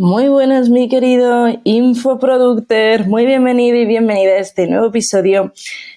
[0.00, 3.08] Muy buenas, mi querido infoproductor.
[3.08, 5.52] Muy bienvenido y bienvenida a este nuevo episodio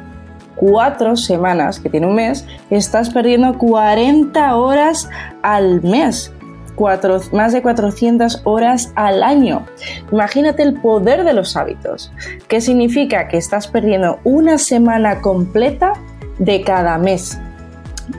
[0.55, 5.09] 4 semanas, que tiene un mes, estás perdiendo 40 horas
[5.41, 6.33] al mes.
[7.31, 9.65] más de 400 horas al año.
[10.11, 12.11] Imagínate el poder de los hábitos.
[12.47, 13.27] ¿Qué significa?
[13.27, 15.93] Que estás perdiendo una semana completa
[16.37, 17.39] de cada mes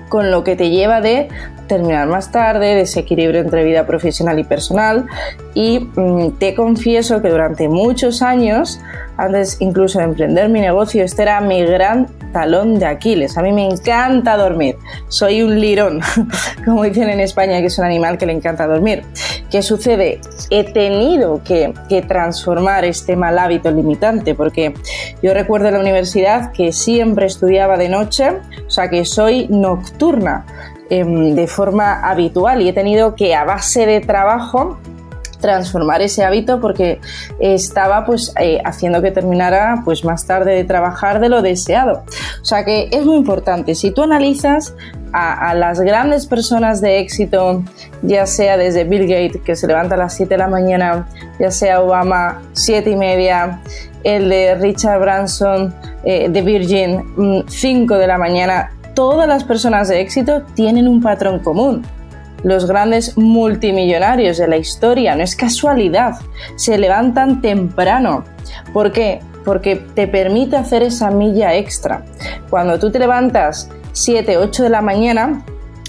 [0.08, 1.28] con lo que te lleva de
[1.68, 5.06] terminar más tarde, desequilibrio entre vida profesional y personal.
[5.54, 8.80] Y mm, te confieso que durante muchos años,
[9.18, 13.36] antes incluso de emprender mi negocio, este era mi gran talón de Aquiles.
[13.36, 14.76] A mí me encanta dormir.
[15.08, 16.00] Soy un lirón,
[16.64, 19.02] como dicen en España, que es un animal que le encanta dormir.
[19.50, 20.20] ¿Qué sucede?
[20.50, 21.74] He tenido que,
[22.06, 24.72] transformar este mal hábito limitante, porque
[25.20, 28.30] yo recuerdo en la universidad que siempre estudiaba de noche,
[28.66, 30.46] o sea que soy nocturna.
[30.90, 34.78] Em, de forma habitual y he tenido que a base de trabajo
[35.40, 37.00] transformar ese hábito porque
[37.38, 42.02] estaba pues eh, haciendo que terminara pues más tarde de trabajar de lo deseado.
[42.40, 44.74] O sea que es muy importante, si tú analizas
[45.12, 47.62] a, las grandes personas de éxito,
[48.02, 51.50] ya sea desde Bill Gates que se levanta a las 7 de la mañana, ya
[51.50, 53.60] sea Obama 7 y media,
[54.04, 59.88] el de Richard Branson eh, de Virgin 5 mm, de la mañana, todas las personas
[59.88, 61.84] de éxito tienen un patrón común.
[62.44, 66.14] Los grandes multimillonarios de la historia, no es casualidad,
[66.56, 68.24] se levantan temprano.
[68.72, 69.20] ¿Por qué?
[69.44, 72.04] Porque te permite hacer esa milla extra.
[72.50, 75.44] Cuando tú te levantas 7, 8 de la mañana,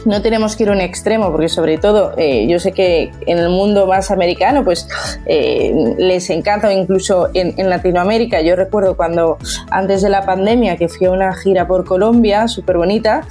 [0.05, 3.37] no tenemos que ir a un extremo, porque sobre todo eh, yo sé que en
[3.37, 4.87] el mundo más americano, pues
[5.25, 9.37] eh, les encanta, incluso en, en, Latinoamérica, yo recuerdo cuando
[9.71, 13.27] antes de la pandemia que fui a una gira por Colombia, súper bonita,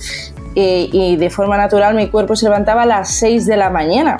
[0.54, 4.18] eh, y de forma natural mi cuerpo se levantaba a las 6 de la mañana.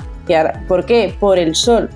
[0.67, 1.15] ¿Por qué?
[1.19, 1.89] Por el sol.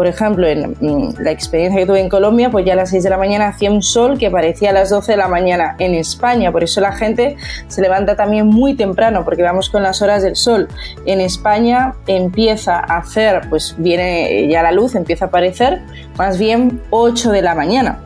[0.00, 3.04] Por ejemplo, en mm, la experiencia que tuve en Colombia, pues ya a las 6
[3.04, 5.94] de la mañana hacía un sol que parecía a las 12 de la mañana en
[5.94, 6.50] España.
[6.50, 7.36] Por eso la gente
[7.68, 10.68] se levanta también muy temprano, porque vamos con las horas del sol.
[11.04, 15.82] En España empieza a hacer, pues viene ya la luz, empieza a aparecer
[16.16, 17.98] más bien 8 de la mañana.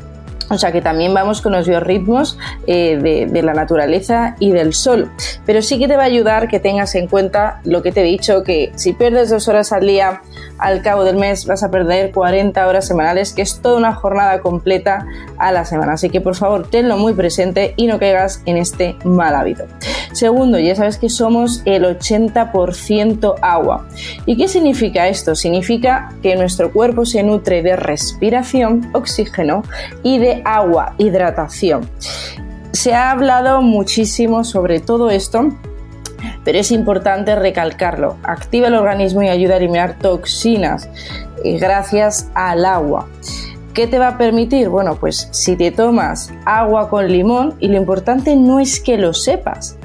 [0.50, 5.10] O sea que también vamos con los biorritmos eh, de, la naturaleza y del sol.
[5.47, 8.05] Pero sí que te va a ayudar que tengas en cuenta lo que te he
[8.05, 10.22] dicho, que si pierdes dos horas al día,
[10.59, 14.41] al cabo del mes vas a perder 40 horas semanales, que es toda una jornada
[14.41, 15.06] completa
[15.38, 15.94] a la semana.
[15.94, 19.64] Así que por favor, tenlo muy presente y no caigas en este mal hábito.
[20.14, 23.88] Segundo, ya sabes que somos el 80% agua.
[24.26, 25.34] ¿Y qué significa esto?
[25.34, 29.64] Significa que nuestro cuerpo se nutre de respiración, oxígeno
[30.05, 31.90] y de agua, hidratación.
[32.70, 35.49] Se ha hablado muchísimo sobre todo esto,
[36.44, 38.16] pero es importante recalcarlo.
[38.22, 40.88] Activa el organismo y ayuda a eliminar toxinas
[41.44, 43.08] eh, gracias al agua.
[43.75, 44.69] ¿Qué te va a permitir?
[44.69, 49.12] Bueno, pues si te tomas agua con limón, y lo importante no es que lo
[49.12, 49.76] sepas,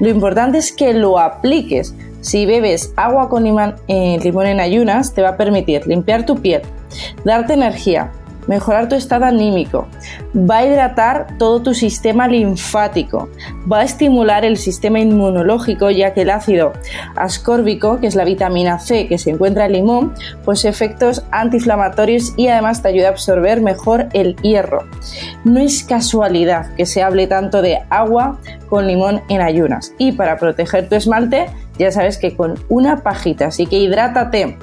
[0.00, 1.94] lo importante es que lo apliques.
[2.20, 6.62] Si bebes agua con eh, limón en ayunas, te va a permitir limpiar tu piel,
[7.24, 8.10] darte energía,
[8.46, 9.86] mejorar tu estado anímico,
[10.34, 13.28] va a hidratar todo tu sistema linfático,
[13.70, 16.72] va a estimular el sistema inmunológico ya que el ácido
[17.16, 20.14] ascórbico, que es la vitamina C que se encuentra en limón,
[20.44, 24.84] pues efectos antiinflamatorios y además te ayuda a absorber mejor el hierro.
[25.44, 28.38] No es casualidad que se hable tanto de agua
[28.68, 29.92] con limón en ayunas.
[29.98, 31.46] Y para proteger tu esmalte
[31.78, 34.56] ya sabes que con una pajita, así que hidrátate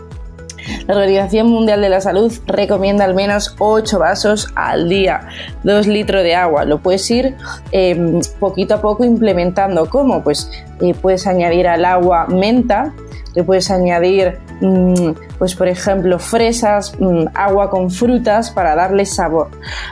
[0.87, 5.27] la Organización Mundial de la Salud recomienda al menos 8 vasos al día,
[5.63, 6.65] 2 litros de agua.
[6.65, 7.35] Lo puedes ir
[7.71, 9.89] em, poquito a poco implementando.
[9.89, 10.23] ¿Cómo?
[10.23, 10.49] Pues
[10.81, 12.93] eh, puedes añadir al agua menta,
[13.35, 19.49] le puedes añadir mm, pues por ejemplo fresas, mm, agua con frutas para darle sabor.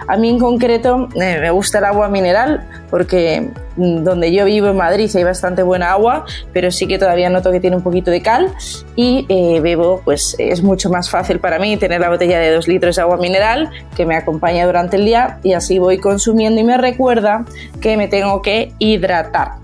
[0.07, 4.67] A mí en concreto eh, me gusta el agua mineral porque mm, donde yo vivo
[4.67, 8.11] en Madrid hay bastante buena agua, pero sí que todavía noto que tiene un poquito
[8.11, 8.53] de cal
[8.95, 12.67] y eh, bebo, pues es mucho más fácil para mí tener la botella de 2
[12.67, 16.63] litros de agua mineral que me acompaña durante el día y así voy consumiendo y
[16.63, 17.45] me recuerda
[17.79, 19.60] que me tengo que hidratar.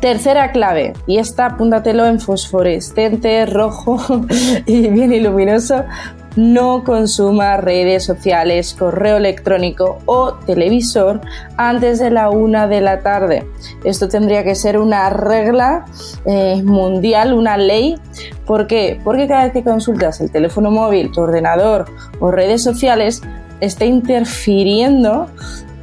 [0.00, 4.00] Tercera clave, y esta apúntatelo en fosforescente, rojo
[4.66, 5.84] y bien iluminoso,
[6.36, 11.20] no consuma redes sociales, correo electrónico o televisor
[11.58, 13.46] antes de la una de la tarde.
[13.84, 15.84] Esto tendría que ser una regla
[16.24, 17.96] eh, mundial, una ley.
[18.46, 18.98] ¿Por qué?
[19.04, 21.84] Porque cada vez que consultas el teléfono móvil, tu ordenador
[22.20, 23.22] o redes sociales,
[23.60, 25.28] está interfiriendo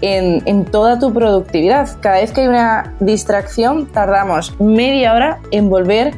[0.02, 1.90] en, toda tu productividad.
[2.02, 6.14] Cada vez que hay una distracción, tardamos media hora en volver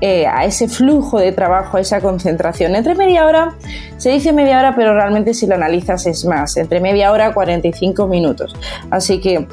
[0.00, 2.74] eh, a ese flujo de trabajo, a esa concentración.
[2.74, 3.54] Entre media hora,
[3.98, 7.32] se dice media hora, pero realmente si lo analizas es más, entre media hora y
[7.32, 8.54] 45 minutos.
[8.90, 9.46] Así que,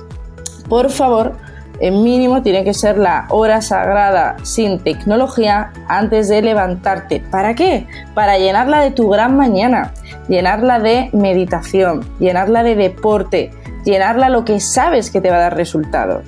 [0.68, 1.34] por favor,
[1.80, 7.24] en mínimo tiene que ser la hora sagrada sin tecnología antes de levantarte.
[7.32, 7.88] ¿Para qué?
[8.14, 9.94] Para llenarla de tu gran mañana,
[10.28, 13.52] llenarla de meditación, llenarla de deporte,
[13.86, 16.22] llenarla lo que sabes que te va a dar resultado.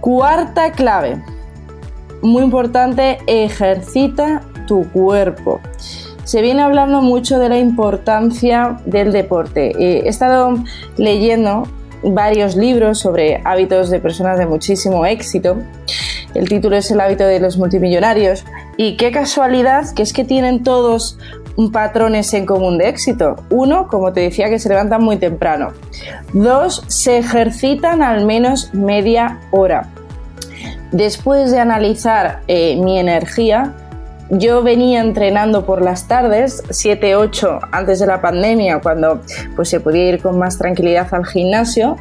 [0.00, 1.22] Cuarta clave,
[2.22, 5.60] muy importante, ejercita tu cuerpo.
[6.24, 9.70] Se viene hablando mucho de la importancia del deporte.
[9.78, 10.54] Eh, he estado
[10.96, 11.68] leyendo
[12.02, 15.56] varios libros sobre hábitos de personas de muchísimo éxito.
[16.34, 18.44] El título es El hábito de los multimillonarios.
[18.76, 21.18] Y qué casualidad que es que tienen todos
[21.72, 23.36] patrones en común de éxito.
[23.50, 25.72] Uno, como te decía, que se levantan muy temprano.
[26.32, 29.88] Dos, se ejercitan al menos media hora.
[30.92, 33.74] Después de analizar eh, mi energía,
[34.30, 39.20] yo venía entrenando por las tardes, 7, 8 antes de la pandemia, cuando
[39.54, 41.96] pues, se podía ir con más tranquilidad al gimnasio,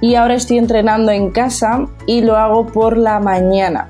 [0.00, 3.88] y ahora estoy entrenando en casa y lo hago por la mañana.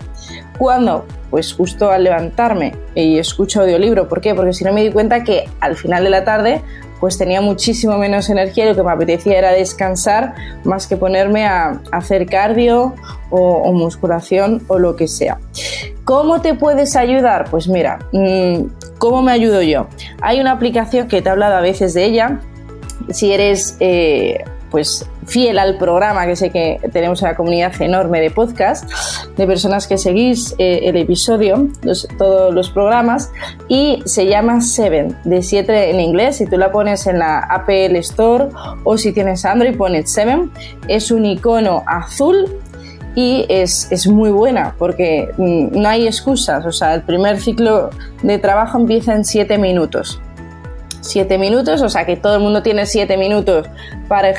[0.60, 4.08] Cuando pues justo al levantarme y escucho audiolibro.
[4.08, 4.34] ¿Por qué?
[4.34, 6.60] Porque si no me di cuenta que al final de la tarde
[7.00, 10.34] pues tenía muchísimo menos energía y lo que me apetecía era descansar
[10.64, 12.94] más que ponerme a, hacer cardio
[13.30, 15.38] o, musculación o lo que sea.
[16.04, 17.48] ¿Cómo te puedes ayudar?
[17.50, 18.64] Pues mira, mm,
[18.98, 19.86] ¿cómo me ayudo yo?
[20.20, 22.40] Hay una aplicación que te he hablado a veces de ella.
[23.08, 28.30] Si eres eh, pues fiel al programa, que sé que tenemos una comunidad enorme de
[28.30, 28.90] podcast,
[29.36, 31.68] de personas que seguís eh, el episodio,
[32.18, 33.30] todos los programas,
[33.68, 37.98] y se llama Seven, de 7 en inglés, si tú la pones en la Apple
[37.98, 38.48] Store
[38.84, 40.50] o si tienes Android, pones Seven,
[40.88, 42.46] es un icono azul
[43.14, 47.90] y es, es, muy buena porque mm, no hay excusas, o sea, el primer ciclo
[48.22, 50.20] de trabajo empieza en 7 minutos.
[51.00, 53.68] 7 minutos, o sea que todo el mundo tiene 7 minutos
[54.08, 54.32] para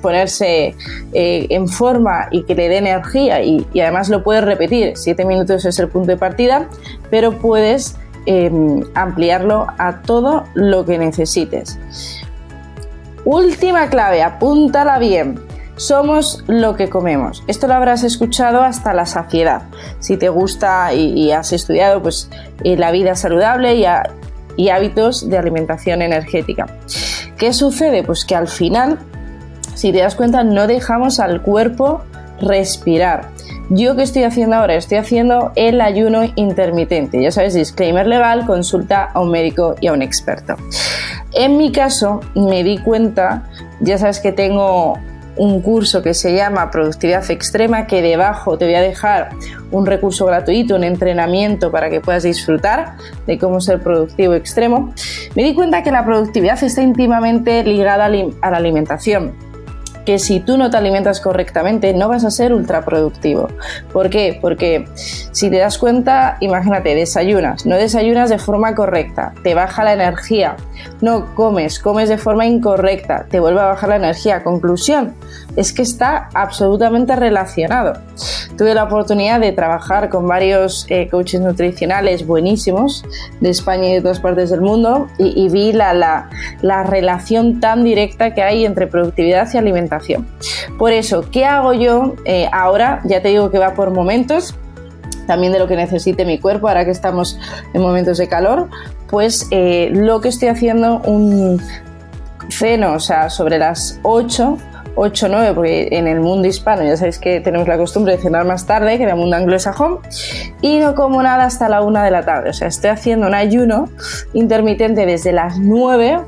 [0.00, 0.74] ponerse
[1.12, 5.64] eh, en forma y que le dé energía y, además lo puedes repetir, 7 minutos
[5.64, 6.68] es el punto de partida,
[7.10, 11.78] pero puedes em, ampliarlo a todo lo que necesites.
[13.24, 15.40] Última clave, apúntala bien.
[15.76, 17.42] Somos lo que comemos.
[17.48, 19.62] Esto lo habrás escuchado hasta la saciedad.
[19.98, 22.30] Si te gusta y, has estudiado pues,
[22.64, 23.84] eh, la vida saludable y,
[24.56, 26.66] y hábitos de alimentación energética.
[27.36, 28.02] ¿Qué sucede?
[28.02, 28.98] Pues que al final,
[29.74, 32.02] si te das cuenta, no dejamos al cuerpo
[32.40, 33.28] respirar.
[33.68, 34.76] Yo qué estoy haciendo ahora?
[34.76, 37.20] Estoy haciendo el ayuno intermitente.
[37.20, 40.54] Ya sabes, disclaimer legal, consulta a un médico y a un experto.
[41.32, 43.42] En mi caso, me di cuenta,
[43.80, 44.98] ya sabes que tengo
[45.36, 49.30] un curso que se llama Productividad Extrema, que debajo te voy a dejar
[49.70, 54.92] un recurso gratuito, un entrenamiento para que puedas disfrutar de cómo ser productivo extremo,
[55.34, 59.45] me di cuenta que la productividad está íntimamente ligada a la alimentación.
[60.06, 63.48] Que si tú no te alimentas correctamente no vas a ser ultra productivo.
[63.92, 64.38] ¿Por qué?
[64.40, 69.92] Porque si te das cuenta, imagínate, desayunas, no desayunas de forma correcta, te baja la
[69.92, 70.56] energía,
[71.00, 74.42] no comes, comes de forma incorrecta, te vuelve a bajar la energía.
[74.42, 75.14] Conclusión,
[75.56, 77.94] es que está absolutamente relacionado.
[78.56, 83.04] Tuve la oportunidad de trabajar con varios eh, coaches nutricionales buenísimos
[83.40, 85.92] de España y de otras partes del mundo y, vi la,
[86.62, 89.95] la, relación tan directa que hay entre productividad y alimentación.
[90.78, 93.00] Por eso, ¿qué hago yo eh, ahora?
[93.04, 94.54] Ya te digo que va por momentos,
[95.26, 97.38] también de lo que necesite mi cuerpo, ahora que estamos
[97.74, 98.68] en momentos de calor,
[99.08, 101.60] pues eh, lo que estoy haciendo un
[102.48, 104.58] ceno, o sea, sobre las 8
[104.96, 108.46] 8 9, porque en el mundo hispano ya sabéis que tenemos la costumbre de cenar
[108.46, 109.98] más tarde que en el mundo anglosajón,
[110.62, 112.50] y no como nada hasta la 1 de la tarde.
[112.50, 113.88] O sea, estoy haciendo un ayuno
[114.32, 116.18] intermitente desde las 9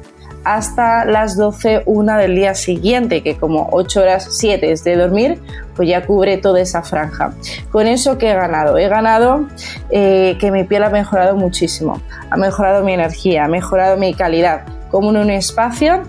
[0.55, 5.39] hasta las 12, 1 del día siguiente, que como 8 horas 7 es de dormir,
[5.77, 7.35] pues ya cubre toda esa franja.
[7.71, 8.79] Con eso, ¿qué he ganado?
[8.79, 9.47] He ganado
[9.91, 12.01] eh, que mi piel ha mejorado muchísimo,
[12.31, 16.03] ha mejorado mi energía, ha mejorado mi calidad, como en un espacio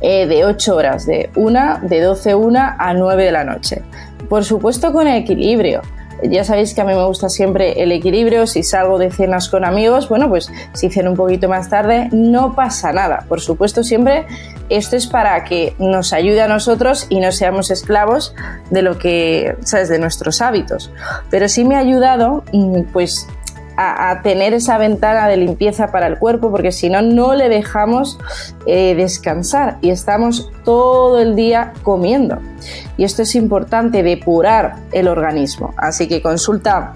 [0.00, 3.82] eh, de 8 horas, de 1, de 12 una a 9 de la noche.
[4.28, 5.82] Por supuesto con equilibrio.
[6.22, 8.46] Ya sabéis que a mí me gusta siempre el equilibrio.
[8.46, 12.54] Si salgo de cenas con amigos, bueno, pues si ceno un poquito más tarde, no
[12.54, 13.24] pasa nada.
[13.28, 14.26] Por supuesto, siempre
[14.68, 18.34] esto es para que nos ayude a nosotros y no seamos esclavos
[18.70, 20.90] de lo que, ¿sabes?, de nuestros hábitos.
[21.30, 22.82] Pero sí me ha ayudado, mm,
[23.76, 28.18] a, tener esa ventana de limpieza para el cuerpo, porque si no, no le dejamos
[28.66, 32.38] eh, descansar y estamos todo el día comiendo.
[32.96, 35.74] Y esto es importante, depurar el organismo.
[35.76, 36.94] Así que consulta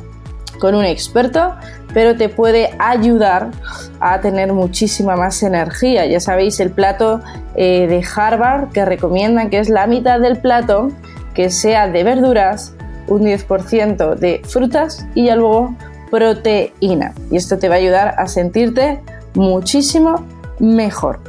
[0.61, 1.55] con un experto,
[1.93, 3.51] pero te puede ayudar
[3.99, 6.07] a tener muchísima más energía.
[6.07, 7.21] Ya sabéis el plato
[7.57, 10.91] eh, de Harvard que recomiendan que es la mitad del plato
[11.35, 12.75] que sea de verduras,
[13.09, 15.75] un 10% de frutas y ya luego
[16.11, 17.15] proteína.
[17.31, 19.01] Y esto te va a ayudar a sentirte
[19.35, 20.25] muchísimo
[20.59, 21.21] mejor.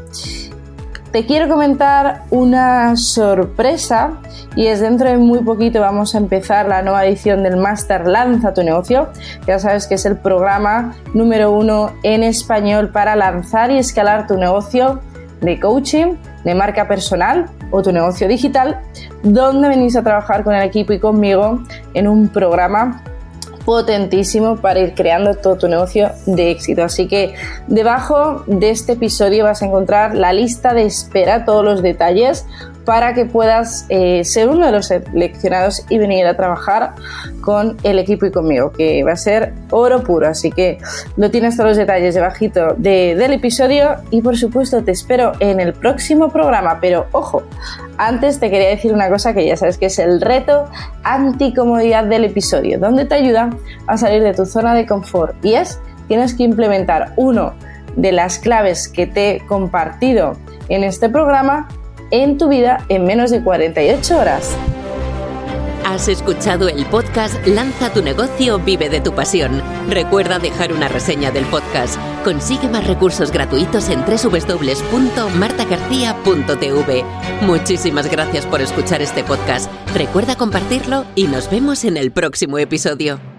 [1.11, 4.21] Te quiero comentar una sorpresa
[4.55, 8.53] y es dentro de muy poquito vamos a empezar la nueva edición del Master Lanza
[8.53, 9.09] tu negocio.
[9.45, 14.37] Ya sabes que es el programa número uno en español para lanzar y escalar tu
[14.37, 15.01] negocio
[15.41, 18.79] de coaching, de marca personal o tu negocio digital,
[19.21, 21.59] donde venís a trabajar con el equipo y conmigo
[21.93, 23.03] en un programa
[23.65, 26.83] potentísimo para ir creando todo tu negocio de éxito.
[26.83, 27.33] Así que
[27.67, 32.45] debajo de este episodio vas a encontrar la lista de espera, todos los detalles
[32.91, 36.95] para que puedas eh, ser uno de los seleccionados y venir a trabajar
[37.39, 40.27] con el equipo y conmigo, que va a ser oro puro.
[40.27, 40.77] Así que
[41.15, 45.61] lo tienes todos los detalles debajito de, del episodio y por supuesto te espero en
[45.61, 46.79] el próximo programa.
[46.81, 47.43] Pero ojo,
[47.97, 50.65] antes te quería decir una cosa que ya sabes que es el reto
[51.03, 53.51] anticomodidad del episodio, donde te ayuda
[53.87, 55.79] a salir de tu zona de confort y es
[56.09, 57.53] tienes que implementar uno
[57.95, 60.33] de las claves que te he compartido
[60.67, 61.69] en este programa
[62.11, 64.57] en tu vida en menos de 48 horas.
[65.85, 69.61] Has escuchado el podcast Lanza tu negocio, vive de tu pasión.
[69.89, 71.99] Recuerda dejar una reseña del podcast.
[72.23, 77.03] Consigue más recursos gratuitos en www.martagarcía.tv.
[77.41, 79.71] Muchísimas gracias por escuchar este podcast.
[79.95, 83.30] Recuerda compartirlo y nos vemos en el próximo episodio.